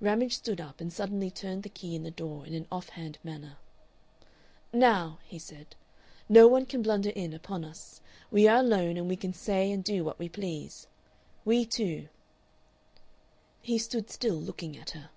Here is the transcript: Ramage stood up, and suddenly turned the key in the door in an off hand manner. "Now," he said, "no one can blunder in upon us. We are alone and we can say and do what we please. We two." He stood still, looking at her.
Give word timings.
Ramage 0.00 0.32
stood 0.36 0.62
up, 0.62 0.80
and 0.80 0.90
suddenly 0.90 1.30
turned 1.30 1.62
the 1.62 1.68
key 1.68 1.94
in 1.94 2.04
the 2.04 2.10
door 2.10 2.46
in 2.46 2.54
an 2.54 2.66
off 2.72 2.88
hand 2.88 3.18
manner. 3.22 3.58
"Now," 4.72 5.18
he 5.24 5.38
said, 5.38 5.76
"no 6.26 6.46
one 6.48 6.64
can 6.64 6.80
blunder 6.80 7.10
in 7.10 7.34
upon 7.34 7.66
us. 7.66 8.00
We 8.30 8.48
are 8.48 8.60
alone 8.60 8.96
and 8.96 9.08
we 9.10 9.16
can 9.16 9.34
say 9.34 9.70
and 9.70 9.84
do 9.84 10.02
what 10.02 10.18
we 10.18 10.30
please. 10.30 10.86
We 11.44 11.66
two." 11.66 12.08
He 13.60 13.76
stood 13.76 14.08
still, 14.08 14.36
looking 14.36 14.74
at 14.74 14.92
her. 14.92 15.10